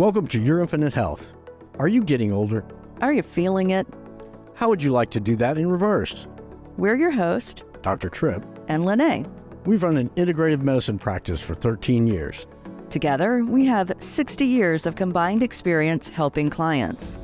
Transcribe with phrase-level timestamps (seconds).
[0.00, 1.28] Welcome to Your Infinite Health.
[1.78, 2.64] Are you getting older?
[3.02, 3.86] Are you feeling it?
[4.54, 6.26] How would you like to do that in reverse?
[6.78, 8.08] We're your host, Dr.
[8.08, 8.42] Trip.
[8.68, 9.30] and Lenae.
[9.66, 12.46] We've run an integrative medicine practice for 13 years.
[12.88, 17.18] Together, we have 60 years of combined experience helping clients.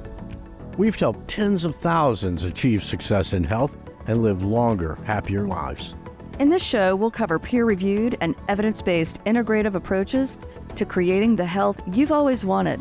[0.77, 3.75] We've helped tens of thousands achieve success in health
[4.07, 5.95] and live longer, happier lives.
[6.39, 10.37] In this show, we'll cover peer reviewed and evidence based integrative approaches
[10.75, 12.79] to creating the health you've always wanted.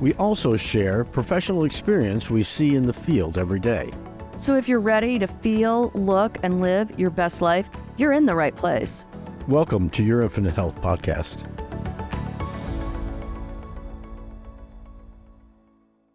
[0.00, 3.90] We also share professional experience we see in the field every day.
[4.38, 8.34] So if you're ready to feel, look, and live your best life, you're in the
[8.34, 9.04] right place.
[9.48, 11.46] Welcome to Your Infinite Health podcast.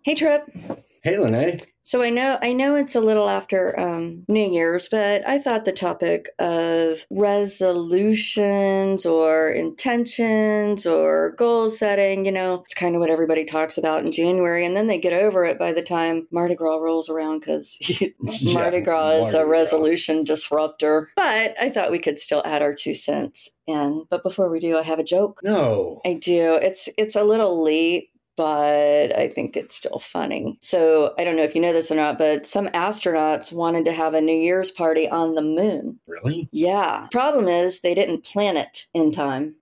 [0.02, 0.50] Hey Trip.
[1.04, 1.64] Hey, Lenae.
[1.90, 5.66] So I know I know it's a little after um, New Year's, but I thought
[5.66, 13.10] the topic of resolutions or intentions or goal setting, you know, it's kind of what
[13.10, 16.54] everybody talks about in January, and then they get over it by the time Mardi
[16.54, 17.80] Gras rolls around because
[18.44, 19.50] Mardi Gras is Mardi a Gras.
[19.50, 21.10] resolution disruptor.
[21.16, 24.06] But I thought we could still add our two cents in.
[24.12, 25.40] But before we do, I have a joke.
[25.44, 26.02] No.
[26.06, 26.60] I do.
[26.62, 30.58] It's it's a little late, but I think it's still funny.
[30.62, 33.92] So I don't know if you know this or not, but some astronauts wanted to
[33.92, 36.00] have a New Year's party on the moon.
[36.08, 36.48] Really?
[36.54, 37.08] Yeah.
[37.12, 39.56] Problem is they didn't plan it in time.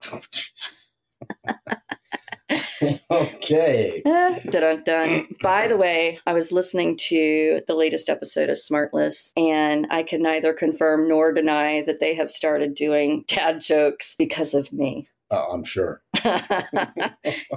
[3.10, 4.00] okay.
[5.42, 10.22] By the way, I was listening to the latest episode of Smartless, and I can
[10.22, 15.08] neither confirm nor deny that they have started doing dad jokes because of me.
[15.30, 16.00] Oh, I'm sure.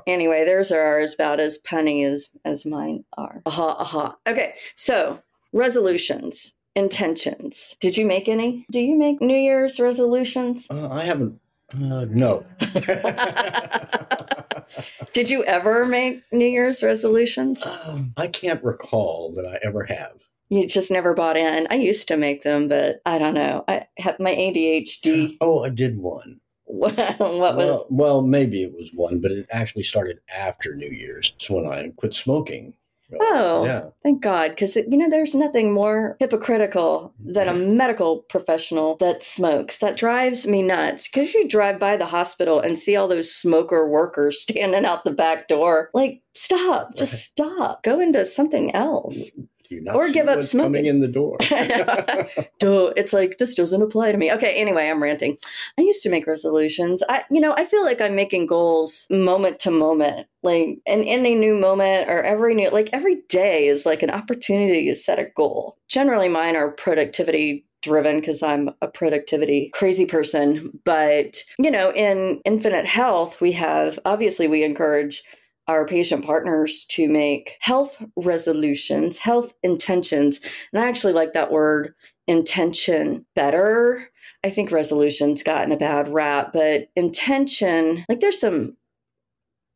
[0.08, 3.42] anyway, theirs are as about as punny as as mine are.
[3.46, 4.16] Aha, aha.
[4.28, 5.22] Okay, so
[5.54, 7.78] resolutions, intentions.
[7.80, 8.66] Did you make any?
[8.72, 10.68] Do you make New Year's resolutions?
[10.70, 11.40] Uh, I haven't.
[11.74, 12.46] Uh, no.
[15.14, 17.66] Did you ever make New Year's resolutions?
[17.66, 20.22] Um, I can't recall that I ever have.
[20.50, 21.66] You just never bought in.
[21.70, 23.64] I used to make them, but I don't know.
[23.70, 25.38] I have my ADHD.
[25.40, 26.41] Oh, I did one.
[26.72, 27.56] What was?
[27.56, 31.34] Well, well, maybe it was one, but it actually started after New Year's.
[31.36, 32.74] It's when I quit smoking.
[33.20, 33.66] Oh.
[33.66, 33.90] yeah.
[34.04, 39.80] Thank God, because you know there's nothing more hypocritical than a medical professional that smokes.
[39.80, 41.08] That drives me nuts.
[41.08, 45.12] Because you drive by the hospital and see all those smoker workers standing out the
[45.12, 45.90] back door.
[45.94, 47.84] Like, stop, just stop.
[47.84, 49.32] Go into something else.
[49.72, 50.74] You not Or give up smoking.
[50.74, 51.38] coming in the door?
[52.60, 54.32] Duh, it's like this doesn't apply to me.
[54.32, 55.38] Okay, anyway, I'm ranting.
[55.80, 57.02] I used to make resolutions.
[57.08, 60.28] I you know, I feel like I'm making goals moment to moment.
[60.44, 64.88] Like in any new moment or every new like every day is like an opportunity
[64.88, 65.78] to set a goal.
[65.88, 70.78] Generally mine are productivity driven because I'm a productivity crazy person.
[70.86, 75.24] But, you know, in infinite health, we have obviously we encourage
[75.72, 80.40] our patient partners to make health resolutions, health intentions.
[80.72, 81.94] And I actually like that word
[82.28, 84.10] intention better.
[84.44, 88.76] I think resolution's gotten a bad rap, but intention, like there's some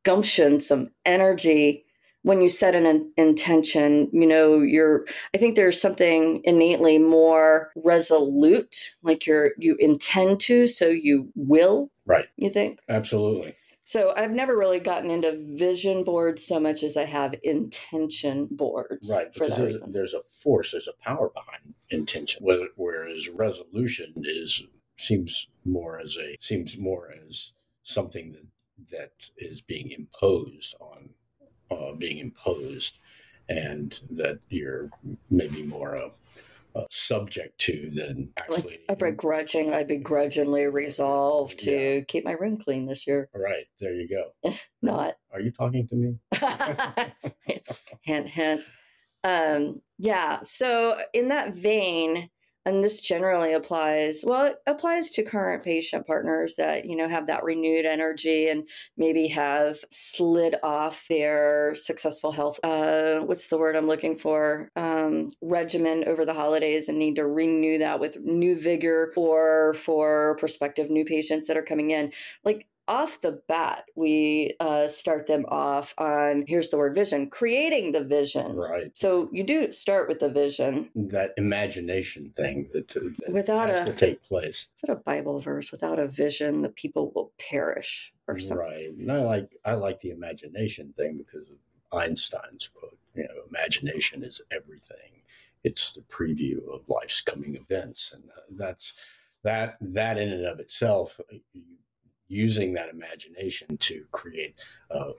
[0.03, 1.85] gumption, some energy
[2.23, 4.09] when you set an intention.
[4.11, 10.67] You know, you're, I think there's something innately more resolute, like you're, you intend to,
[10.67, 12.25] so you will, right.
[12.35, 12.79] you think?
[12.89, 13.55] Absolutely.
[13.88, 19.07] So I've never really gotten into vision boards so much as I have intention boards.
[19.07, 19.31] Right.
[19.31, 22.44] Because there's, there's a force, there's a power behind intention.
[22.75, 24.63] Whereas resolution is
[24.97, 27.53] seems more as a seems more as
[27.84, 28.47] something that
[28.90, 31.09] that is being imposed on
[31.69, 32.97] uh, being imposed
[33.47, 34.90] and that you're
[35.29, 36.12] maybe more a,
[36.75, 42.58] a subject to than actually Like a begrudging, I begrudgingly resolve to keep my room
[42.58, 43.30] clean this year.
[43.34, 45.16] right there you go Not.
[45.31, 46.16] are you talking to me
[48.02, 48.62] hint, hint.
[49.24, 50.40] Um, yeah.
[50.44, 52.30] So in that vein,
[52.68, 57.28] and this generally applies, well, it applies to current patient partners that, you know, have
[57.28, 63.76] that renewed energy and maybe have slid off their successful health, uh, what's the word
[63.76, 64.95] I'm looking for, um,
[65.41, 70.90] regimen over the holidays and need to renew that with new vigor or for prospective
[70.90, 72.11] new patients that are coming in.
[72.43, 77.91] Like off the bat, we uh, start them off on here's the word vision, creating
[77.93, 78.55] the vision.
[78.55, 80.91] right So you do start with the vision.
[80.96, 85.40] that imagination thing that, that Without has a- to take place Is it a Bible
[85.40, 85.72] verse?
[85.72, 88.58] Without a vision, the people will perish, or something.
[88.67, 91.58] right and i like i like the imagination thing because of
[91.99, 95.22] einstein's quote you know imagination is everything.
[95.64, 98.94] It's the preview of life's coming events and uh, that's
[99.44, 101.38] that that in and of itself uh,
[102.28, 104.56] using that imagination to create
[104.90, 105.12] a,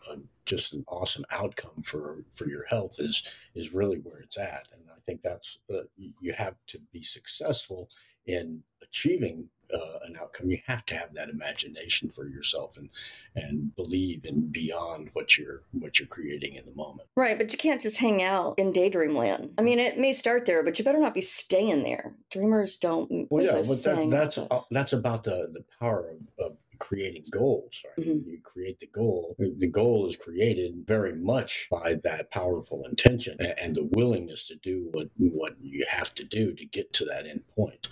[0.45, 3.23] just an awesome outcome for for your health is
[3.55, 4.69] is really where it's at.
[4.73, 5.83] And i think that's uh,
[6.21, 7.89] you have to be successful
[8.27, 12.89] in achieving uh, an outcome, you have to have that imagination for yourself and
[13.35, 17.09] and believe in beyond what you're what you're creating in the moment.
[17.17, 19.53] Right, but you can't just hang out in daydream land.
[19.59, 22.15] I mean, it may start there, but you better not be staying there.
[22.31, 23.27] Dreamers don't.
[23.31, 27.83] Well, yeah, but that, that's uh, that's about the the power of, of creating goals,
[27.85, 28.07] right?
[28.07, 28.31] Mm-hmm.
[28.31, 29.37] You create the goal.
[29.39, 34.89] The goal is created very much by that powerful intention and the willingness to do
[34.93, 37.89] what what you have to do to get to that end point.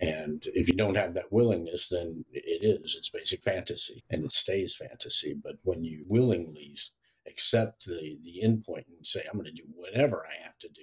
[0.00, 2.96] And if you don't have that willingness, then it is.
[2.96, 5.34] It's basic fantasy and it stays fantasy.
[5.34, 6.76] But when you willingly
[7.26, 10.82] accept the the endpoint and say, I'm going to do whatever I have to do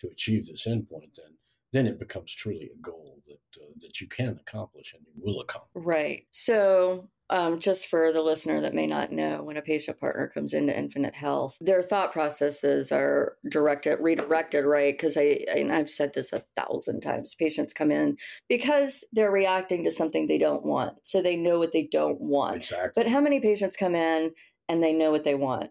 [0.00, 1.34] to achieve this endpoint, then
[1.76, 5.40] then it becomes truly a goal that uh, that you can accomplish and you will
[5.40, 5.84] accomplish.
[5.84, 6.26] Right.
[6.30, 10.52] So um, just for the listener that may not know, when a patient partner comes
[10.54, 14.94] into Infinite Health, their thought processes are directed, redirected, right?
[14.94, 17.34] Because I, and I've said this a thousand times.
[17.34, 18.16] Patients come in
[18.48, 22.56] because they're reacting to something they don't want, so they know what they don't want.
[22.56, 22.92] Exactly.
[22.94, 24.32] But how many patients come in
[24.68, 25.70] and they know what they want?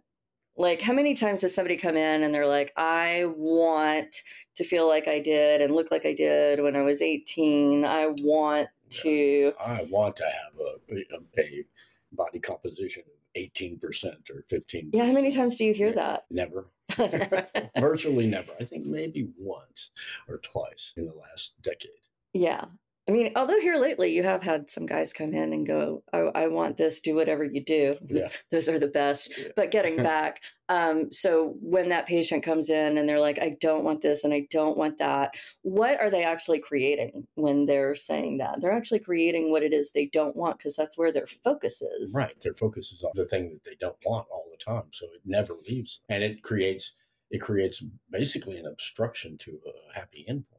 [0.57, 4.21] Like, how many times has somebody come in and they're like, I want
[4.55, 7.83] to feel like I did and look like I did when I was 18.
[7.83, 9.53] I want to.
[9.59, 11.65] I want to have a, a
[12.13, 13.81] body composition of 18%
[14.29, 14.89] or 15%.
[14.93, 16.25] Yeah, how many times do you hear that?
[16.31, 16.67] Never.
[17.79, 18.53] Virtually never.
[18.59, 19.91] I think maybe once
[20.29, 21.91] or twice in the last decade.
[22.33, 22.65] Yeah.
[23.07, 26.17] I mean, although here lately you have had some guys come in and go, I,
[26.17, 27.97] I want this, do whatever you do.
[28.07, 28.29] Yeah.
[28.51, 29.37] Those are the best.
[29.37, 29.49] Yeah.
[29.55, 33.83] But getting back, um, so when that patient comes in and they're like, I don't
[33.83, 38.39] want this and I don't want that, what are they actually creating when they're saying
[38.39, 38.59] that?
[38.59, 42.11] They're actually creating what it is they don't want because that's where their focus is.
[42.15, 42.35] Right.
[42.41, 44.85] Their focus is on the thing that they don't want all the time.
[44.91, 46.01] So it never leaves.
[46.09, 46.93] And it creates
[47.31, 50.54] it creates basically an obstruction to a happy endpoint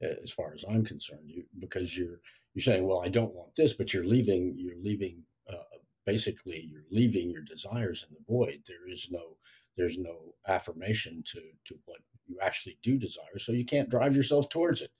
[0.00, 2.20] as far as I'm concerned, you, because you're
[2.54, 6.86] you're saying, well, I don't want this, but you're leaving you're leaving uh, basically you're
[6.90, 8.62] leaving your desires in the void.
[8.66, 9.36] There is no
[9.76, 14.48] there's no affirmation to to what you actually do desire, so you can't drive yourself
[14.48, 14.90] towards it.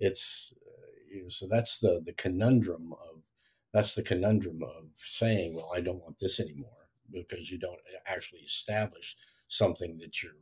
[0.00, 3.22] It's uh, you know, so that's the the conundrum of
[3.72, 6.70] that's the conundrum of saying, well, I don't want this anymore
[7.12, 9.16] because you don't actually establish
[9.48, 10.32] something that your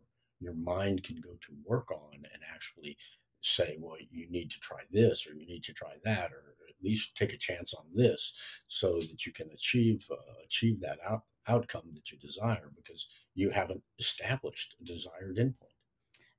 [0.40, 2.96] your mind can go to work on and actually
[3.44, 6.74] say, well, you need to try this or you need to try that, or at
[6.82, 8.32] least take a chance on this,
[8.66, 13.50] so that you can achieve uh, achieve that out, outcome that you desire because you
[13.50, 15.74] haven't established a desired endpoint.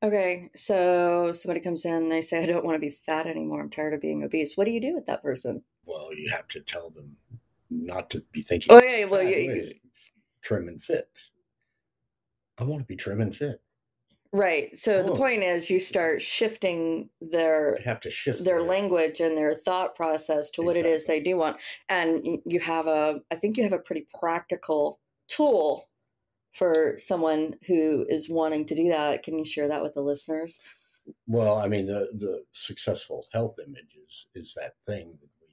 [0.03, 3.61] Okay, so somebody comes in, they say, I don't want to be fat anymore.
[3.61, 4.55] I'm tired of being obese.
[4.55, 5.63] What do you do with that person?
[5.85, 7.15] Well, you have to tell them
[7.69, 8.67] not to be thinking.
[8.71, 9.73] Oh yeah, well, yeah, you,
[10.41, 11.07] trim and fit.
[12.57, 13.61] I want to be trim and fit.
[14.35, 14.77] Right.
[14.77, 15.03] So oh.
[15.03, 19.53] the point is you start shifting their have to shift their, their language and their
[19.53, 20.65] thought process to exactly.
[20.65, 21.55] what it is they do want.
[21.87, 24.99] And you have a I think you have a pretty practical
[25.29, 25.87] tool
[26.53, 29.23] for someone who is wanting to do that.
[29.23, 30.59] Can you share that with the listeners?
[31.27, 35.47] Well, I mean the the successful health image is, is that thing that we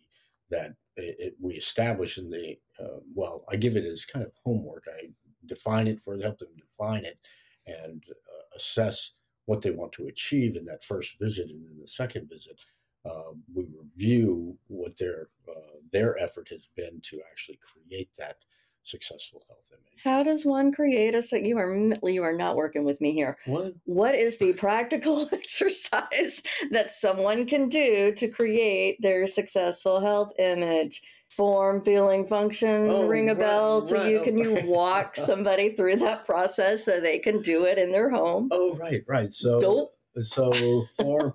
[0.50, 4.32] that it, it, we establish in the uh, well, I give it as kind of
[4.44, 4.86] homework.
[4.92, 5.10] I
[5.46, 7.18] define it for help them define it
[7.66, 9.12] and uh, assess
[9.46, 12.60] what they want to achieve in that first visit and then the second visit.
[13.04, 18.36] Uh, we review what their uh, their effort has been to actually create that
[18.84, 20.00] successful health image.
[20.02, 21.74] How does one create a you are
[22.08, 23.38] you are not working with me here.
[23.46, 30.32] What what is the practical exercise that someone can do to create their successful health
[30.38, 31.02] image?
[31.36, 34.20] Form, feeling, function oh, ring a right, bell to right, you?
[34.20, 38.48] Can you walk somebody through that process so they can do it in their home?
[38.50, 39.32] Oh, right, right.
[39.32, 39.94] So, Dope.
[40.20, 41.34] so form,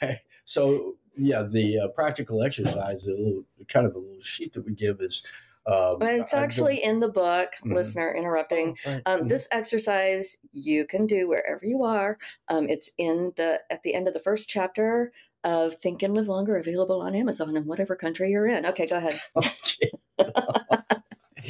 [0.44, 4.74] so yeah, the uh, practical exercise, the little kind of a little sheet that we
[4.74, 5.24] give is.
[5.66, 7.74] Um, it's actually in the book, mm-hmm.
[7.74, 8.74] listener interrupting.
[8.86, 9.02] Oh, right.
[9.04, 9.28] um, mm-hmm.
[9.28, 12.16] This exercise you can do wherever you are.
[12.48, 15.12] Um, it's in the at the end of the first chapter
[15.44, 18.66] of Think and Live Longer available on Amazon in whatever country you're in.
[18.66, 19.20] Okay, go ahead.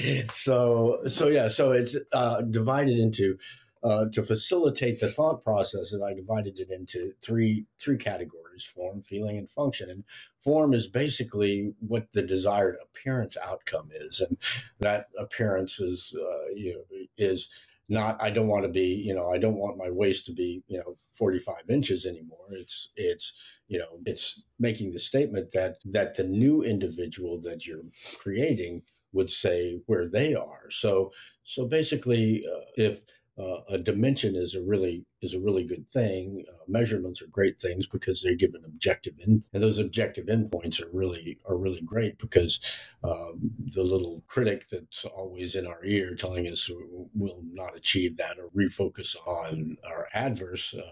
[0.33, 3.39] so so yeah, so it's uh, divided into
[3.83, 9.03] uh, to facilitate the thought process, and I divided it into three three categories: form,
[9.03, 9.91] feeling, and function.
[9.91, 10.05] And
[10.41, 14.37] form is basically what the desired appearance outcome is, and
[14.81, 17.49] that appearance is uh, you know is
[17.89, 20.63] not i don't want to be you know i don't want my waist to be
[20.69, 23.33] you know 45 inches anymore it's it's
[23.69, 27.85] you know it's making the statement that that the new individual that you're
[28.19, 30.71] creating would say where they are.
[30.71, 31.13] So
[31.45, 33.01] so basically, uh, if
[33.39, 36.45] uh, a dimension is a really is a really good thing.
[36.49, 40.83] Uh, measurements are great things because they give an objective in, and those objective endpoints
[40.83, 42.61] are really are really great because
[43.05, 46.69] um, the little critic that's always in our ear telling us
[47.15, 50.91] we'll not achieve that or refocus on our adverse uh,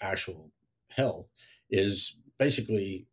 [0.00, 0.50] actual
[0.88, 1.30] health
[1.70, 3.06] is basically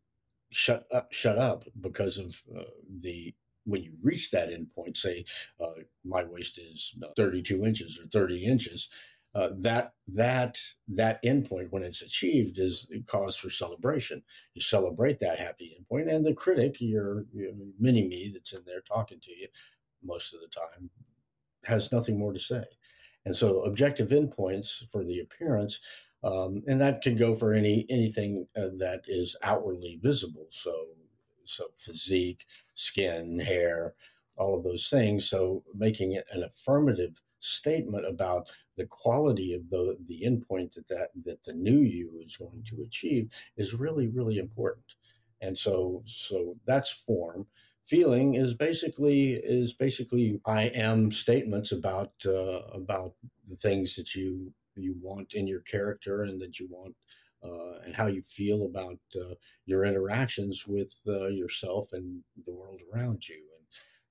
[0.51, 2.63] shut up shut up because of uh,
[3.01, 3.33] the
[3.69, 5.25] when you reach that endpoint, say
[5.59, 5.71] uh,
[6.03, 8.89] my waist is uh, 32 inches or 30 inches,
[9.35, 14.23] uh, that that that endpoint when it's achieved is cause for celebration.
[14.55, 18.81] You celebrate that happy endpoint, and the critic, your, your mini me that's in there
[18.81, 19.47] talking to you
[20.03, 20.89] most of the time,
[21.65, 22.63] has nothing more to say.
[23.25, 25.79] And so, objective endpoints for the appearance,
[26.23, 30.47] um, and that can go for any anything uh, that is outwardly visible.
[30.49, 30.73] So
[31.49, 33.93] so physique, skin, hair,
[34.37, 35.29] all of those things.
[35.29, 41.09] So making it an affirmative statement about the quality of the the endpoint that that,
[41.25, 44.85] that the new you is going to achieve is really really important.
[45.41, 47.45] And so so that's form.
[47.85, 53.13] Feeling is basically is basically I am statements about uh, about
[53.47, 56.95] the things that you you want in your character and that you want
[57.43, 59.33] uh, and how you feel about uh,
[59.65, 63.35] your interactions with uh, yourself and the world around you.
[63.57, 63.65] And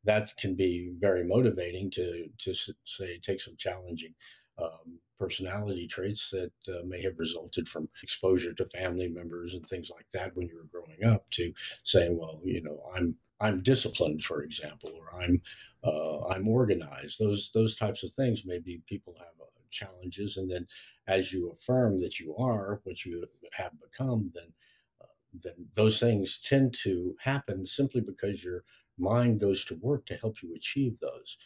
[0.05, 2.55] that can be very motivating to, to
[2.85, 4.15] say, take some challenging
[4.61, 9.91] um, personality traits that uh, may have resulted from exposure to family members and things
[9.91, 14.25] like that when you were growing up to saying, well, you know, I'm I'm disciplined,
[14.25, 15.41] for example, or I'm
[15.85, 17.19] uh, I'm organized.
[17.21, 18.43] Those those types of things.
[18.45, 19.35] Maybe people have
[19.71, 20.67] challenges, and then
[21.07, 24.53] as you affirm that you are what you have become, then
[25.03, 28.65] uh, then those things tend to happen simply because your
[28.99, 31.39] mind goes to work to help you achieve those.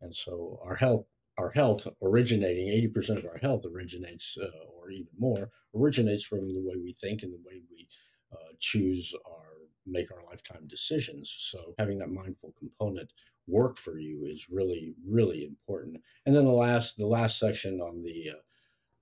[0.00, 1.06] And so our health
[1.38, 6.60] our health originating 80% of our health originates uh, or even more originates from the
[6.60, 7.88] way we think and the way we
[8.32, 9.44] uh, choose our
[9.86, 13.10] make our lifetime decisions so having that mindful component
[13.48, 18.02] work for you is really really important and then the last the last section on
[18.02, 18.40] the uh,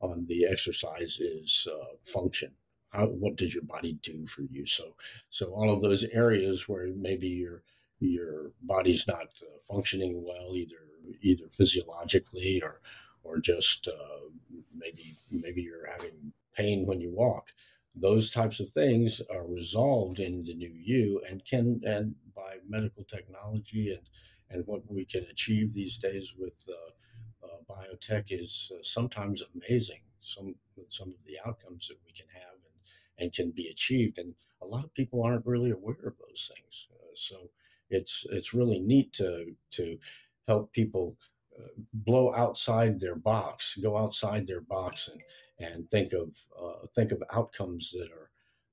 [0.01, 2.53] on the exercise is uh, function.
[2.91, 4.67] How, what does your body do for you?
[4.67, 4.95] So,
[5.29, 7.63] so all of those areas where maybe your
[7.99, 10.77] your body's not uh, functioning well, either
[11.23, 12.81] either physiologically or
[13.25, 14.29] or just uh,
[14.75, 17.49] maybe maybe you're having pain when you walk.
[17.95, 23.05] Those types of things are resolved in the new you, and can and by medical
[23.05, 24.07] technology and
[24.51, 30.01] and what we can achieve these days with uh, uh, biotech is uh, sometimes amazing.
[30.21, 30.55] Some
[30.89, 34.67] some of the outcomes that we can have and, and can be achieved, and a
[34.67, 36.89] lot of people aren't really aware of those things.
[37.15, 37.51] So
[37.91, 39.99] it's it's really neat to to
[40.47, 41.17] help people
[41.59, 45.21] uh, blow outside their box, go outside their box, and
[45.59, 48.26] and think of uh, think of outcomes that are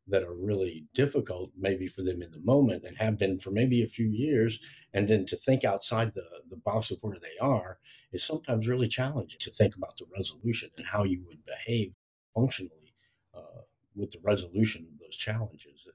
[0.08, 3.84] that are really difficult maybe for them in the moment and have been for maybe
[3.84, 4.60] a few years
[4.94, 7.80] and then to think outside the, the box of where they are
[8.12, 11.94] is sometimes really challenging to think about the resolution and how you would behave
[12.36, 12.94] functionally
[13.34, 13.62] uh,
[13.96, 15.88] with the resolution of those challenges.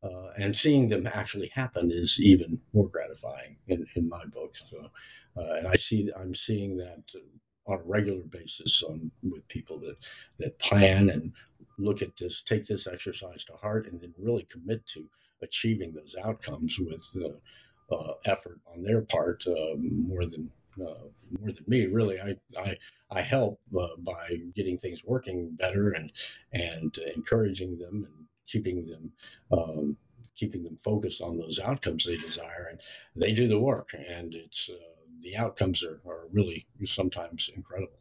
[0.00, 4.56] Uh, and seeing them actually happen is even more gratifying in, in my book.
[4.56, 4.90] So
[5.38, 7.02] uh, and i see i'm seeing that
[7.66, 9.96] on a regular basis on with people that
[10.38, 11.32] that plan and
[11.78, 15.08] look at this, take this exercise to heart, and then really commit to
[15.42, 21.08] achieving those outcomes with uh, uh, effort on their part uh, more than uh,
[21.40, 21.86] more than me.
[21.86, 22.76] Really, I I,
[23.10, 26.12] I help uh, by getting things working better and
[26.52, 29.12] and encouraging them and keeping them.
[29.50, 29.96] Um,
[30.36, 32.80] keeping them focused on those outcomes they desire and
[33.16, 34.76] they do the work and it's uh,
[35.20, 37.98] the outcomes are, are really sometimes incredible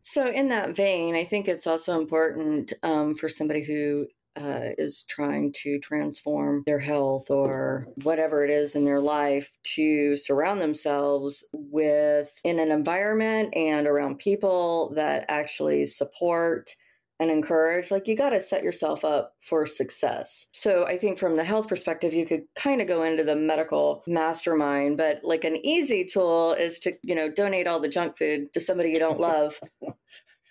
[0.00, 5.04] so, in that vein, I think it's also important um, for somebody who uh, is
[5.08, 11.44] trying to transform their health or whatever it is in their life to surround themselves
[11.52, 16.74] with in an environment and around people that actually support
[17.22, 20.48] and encourage, like you got to set yourself up for success.
[20.52, 24.02] So I think from the health perspective, you could kind of go into the medical
[24.08, 28.52] mastermind, but like an easy tool is to, you know, donate all the junk food
[28.54, 29.60] to somebody you don't love.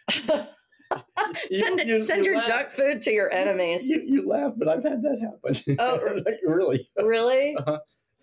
[0.09, 0.47] send
[1.81, 2.47] it, you, send you your laugh.
[2.47, 3.83] junk food to your enemies.
[3.83, 5.75] You, you, laugh, but I've had that happen.
[5.79, 5.99] Oh,
[6.45, 6.89] really?
[6.97, 7.57] Really?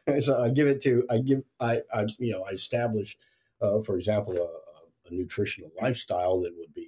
[0.09, 0.21] Uh-huh.
[0.23, 3.19] So I give it to I give I, I you know I establish,
[3.61, 6.88] uh, for example, a, a nutritional lifestyle that would be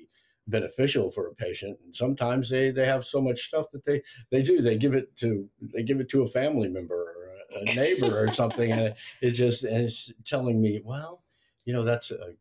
[0.51, 4.43] beneficial for a patient and sometimes they they have so much stuff that they they
[4.43, 7.21] do they give it to they give it to a family member or
[7.55, 11.23] a neighbor or something, and it just and it's telling me, well,
[11.65, 12.35] you know, that's a,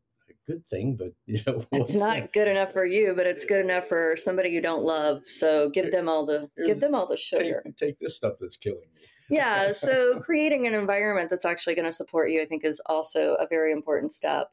[0.47, 3.87] good thing, but you know, it's not good enough for you, but it's good enough
[3.87, 5.21] for somebody you don't love.
[5.27, 7.61] So give them all the give them all the sugar.
[7.65, 9.01] Take, take this stuff that's killing me.
[9.29, 9.71] yeah.
[9.71, 13.45] So creating an environment that's actually going to support you, I think, is also a
[13.47, 14.49] very important step.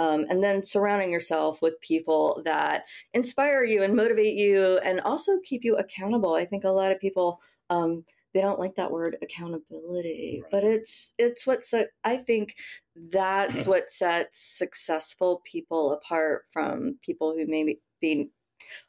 [0.00, 5.40] Um, and then surrounding yourself with people that inspire you and motivate you and also
[5.44, 6.34] keep you accountable.
[6.34, 10.50] I think a lot of people um, they don't like that word accountability right.
[10.50, 11.60] but it's it's what
[12.04, 12.54] i think
[13.10, 18.30] that's what sets successful people apart from people who maybe be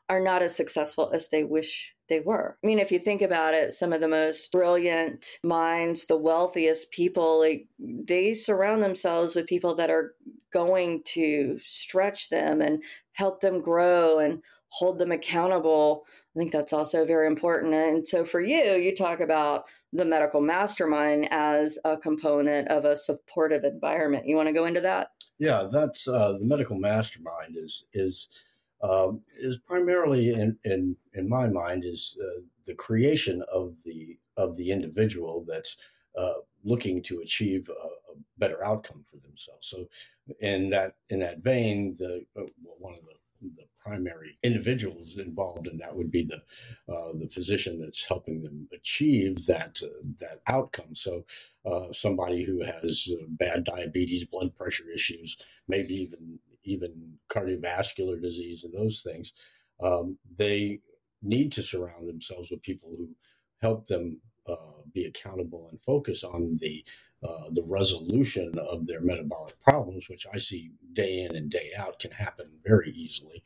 [0.10, 2.58] are not as successful as they wish they were.
[2.64, 6.92] I mean, if you think about it, some of the most brilliant minds, the wealthiest
[6.92, 10.16] people, like they surround themselves with people that are
[10.52, 16.04] going to stretch them and help them grow and hold them accountable
[16.36, 17.74] I think that's also very important.
[17.74, 22.96] And so for you, you talk about the medical mastermind as a component of a
[22.96, 24.28] supportive environment.
[24.28, 25.10] You want to go into that?
[25.40, 28.30] Yeah, that's uh, the medical mastermind is is
[28.82, 34.56] uh, is primarily in, in in my mind is uh, the creation of the of
[34.56, 35.78] the individual that's
[36.18, 36.34] uh,
[36.64, 39.68] looking to achieve a, a, better outcome for themselves.
[39.68, 39.88] So
[40.40, 45.78] in that in that vein, the uh, one of the the primary individuals involved, in
[45.78, 46.42] that would be the
[46.94, 49.88] uh, the physician that's helping them achieve that uh,
[50.20, 50.94] that outcome.
[50.94, 51.26] So,
[51.66, 58.64] uh, somebody who has uh, bad diabetes, blood pressure issues, maybe even even cardiovascular disease,
[58.64, 59.34] and those things,
[59.82, 60.80] um, they
[61.22, 63.10] need to surround themselves with people who
[63.62, 64.56] help them uh,
[64.94, 66.84] be accountable and focus on the
[67.22, 72.00] uh, the resolution of their metabolic problems, which I see day in and day out
[72.00, 73.44] can happen very easily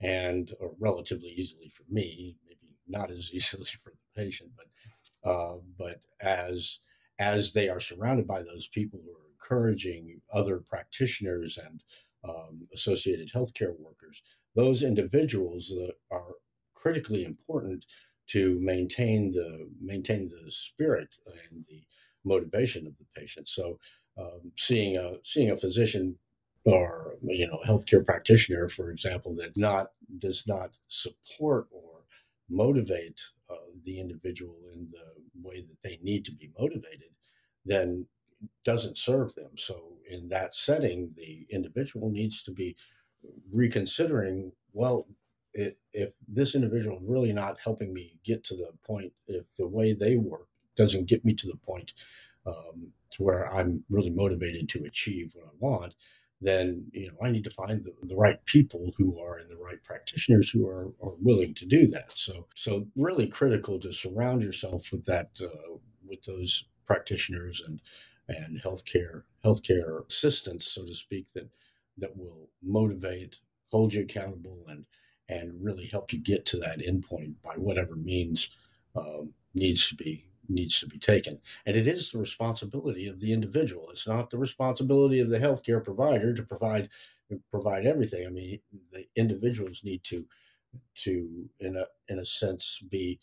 [0.00, 5.56] and or relatively easily for me, maybe not as easily for the patient, but uh,
[5.78, 6.78] but as
[7.18, 11.82] as they are surrounded by those people who are encouraging other practitioners and
[12.28, 14.22] um, associated healthcare workers,
[14.54, 16.34] those individuals that are
[16.74, 17.84] critically important
[18.28, 21.82] to maintain the maintain the spirit and the
[22.24, 23.48] motivation of the patient.
[23.48, 23.78] So,
[24.18, 26.16] um, seeing a seeing a physician
[26.64, 32.04] or you know healthcare practitioner, for example, that not does not support or
[32.50, 37.10] motivate uh, the individual in the way that they need to be motivated,
[37.64, 38.06] then
[38.64, 39.50] doesn't serve them.
[39.56, 42.76] So, in that setting, the individual needs to be
[43.52, 44.52] reconsidering.
[44.72, 45.06] Well,
[45.54, 49.66] it, if this individual is really not helping me get to the point, if the
[49.66, 51.92] way they work doesn't get me to the point
[52.46, 55.94] um, to where I'm really motivated to achieve what I want,
[56.40, 59.56] then you know I need to find the, the right people who are and the
[59.56, 62.12] right practitioners who are, are willing to do that.
[62.14, 67.80] So so really critical to surround yourself with that uh, with those practitioners and
[68.28, 71.48] and healthcare healthcare assistants, so to speak, that
[71.96, 73.36] that will motivate,
[73.70, 74.84] hold you accountable, and
[75.28, 78.48] and really help you get to that endpoint by whatever means
[78.96, 81.38] um, needs to be needs to be taken.
[81.66, 83.90] And it is the responsibility of the individual.
[83.90, 86.88] It's not the responsibility of the healthcare provider to provide
[87.50, 88.26] provide everything.
[88.26, 88.60] I mean,
[88.92, 90.24] the individuals need to
[90.96, 93.18] to in a in a sense be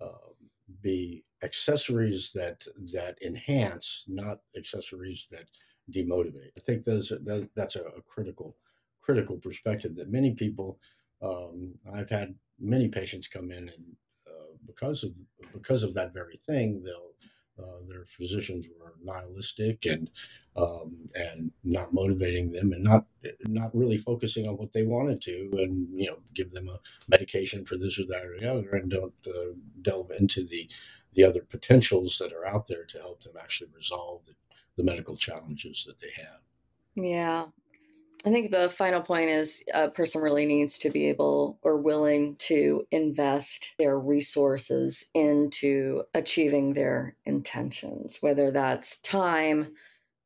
[0.00, 0.32] uh,
[0.80, 5.46] be accessories that that enhance, not accessories that
[5.90, 6.50] demotivate.
[6.56, 8.56] I think that's that, that's a, a critical
[9.00, 10.78] critical perspective that many people
[11.22, 13.96] um, I've had many patients come in and
[14.26, 15.12] uh, because of
[15.52, 17.12] because of that very thing, they'll
[17.58, 20.10] uh, their physicians were nihilistic and
[20.58, 23.06] um, and not motivating them and not
[23.46, 27.64] not really focusing on what they wanted to and you know give them a medication
[27.64, 30.68] for this or that or the other and don't uh, delve into the
[31.14, 34.34] the other potentials that are out there to help them actually resolve the,
[34.76, 36.40] the medical challenges that they have.
[36.94, 37.46] Yeah,
[38.24, 42.36] I think the final point is a person really needs to be able or willing
[42.40, 49.68] to invest their resources into achieving their intentions, whether that's time,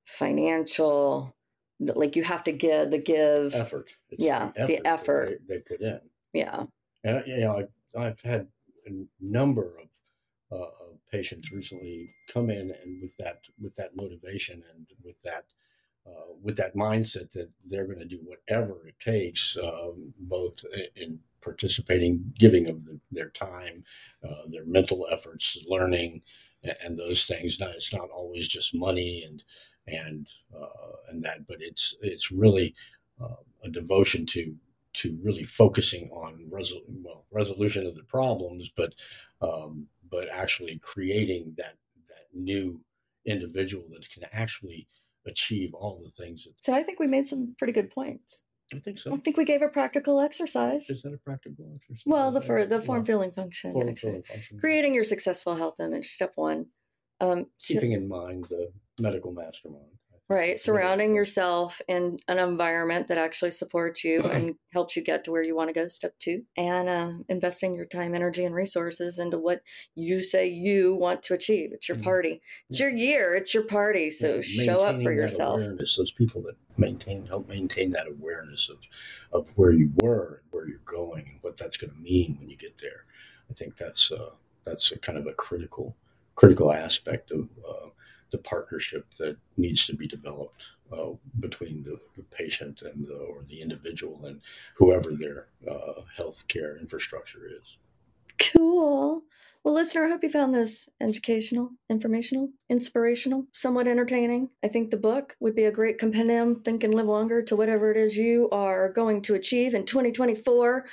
[0.04, 1.34] financial,
[1.80, 3.94] like you have to give the give effort.
[4.10, 5.40] It's yeah, the effort, the effort.
[5.48, 6.00] They, they, put in.
[6.32, 6.64] Yeah.
[7.04, 8.48] And, you know, I, I've had
[8.86, 9.72] a number
[10.50, 10.70] of uh,
[11.10, 15.44] patients recently come in and with that with that motivation and with that
[16.06, 20.64] uh, with that mindset that they're going to do whatever it takes, um, both
[20.96, 23.84] in participating, giving of the, their time,
[24.28, 26.22] uh, their mental efforts, learning,
[26.64, 27.60] and, and, those things.
[27.60, 29.44] Not, it's not always just money and
[29.92, 32.74] and uh, and that, but it's it's really
[33.20, 34.55] uh, a devotion to
[34.94, 38.94] to really focusing on resol- well resolution of the problems, but
[39.40, 41.76] um, but actually creating that
[42.09, 42.81] that new
[43.24, 44.88] individual that can actually
[45.26, 48.44] achieve all the things that So I think we made some pretty good points.
[48.74, 49.14] I think so.
[49.14, 50.88] I think we gave a practical exercise.
[50.88, 52.02] Is that a practical exercise?
[52.07, 54.11] Well, the for the form filling function, form actually.
[54.11, 54.59] filling function.
[54.59, 56.07] creating your successful health image.
[56.07, 56.66] Step one.
[57.20, 59.87] Um, keeping in mind the medical mastermind.
[60.28, 65.31] Right, surrounding yourself in an environment that actually supports you and helps you get to
[65.31, 65.88] where you want to go.
[65.88, 69.61] Step two, and uh, investing your time, energy, and resources into what
[69.94, 71.70] you say you want to achieve.
[71.74, 72.05] It's your Mhm.
[72.05, 72.40] party.
[72.70, 73.35] It's your year.
[73.35, 74.09] It's your party.
[74.09, 75.61] So Yeah, show up for yourself.
[75.61, 78.78] Awareness, those people that maintain help maintain that awareness of
[79.33, 82.48] of where you were and where you're going and what that's going to mean when
[82.48, 83.05] you get there.
[83.50, 84.31] I think that's uh,
[84.64, 85.94] that's a kind of a critical
[86.37, 87.88] critical aspect of uh,
[88.33, 93.45] the partnership that needs to be developed uh, between the, the patient and the, or
[93.49, 94.40] the individual and
[94.75, 97.77] whoever their uh, healthcare infrastructure is.
[98.38, 99.23] Cool.
[99.62, 104.49] Well, listener, I hope you found this educational, informational, inspirational, somewhat entertaining.
[104.64, 107.92] I think the book would be a great compendium, Think and Live Longer, to whatever
[107.92, 110.87] it is you are going to achieve in 2024.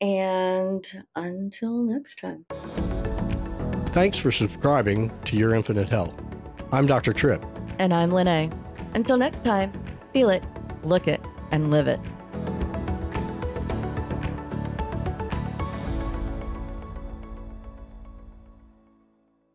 [0.00, 2.44] And until next time.
[3.92, 6.14] Thanks for subscribing to Your Infinite Health.
[6.72, 7.12] I'm Dr.
[7.12, 7.44] Trip.
[7.78, 8.50] And I'm Lenae.
[8.94, 9.70] Until next time,
[10.14, 10.42] feel it,
[10.82, 12.00] look it, and live it.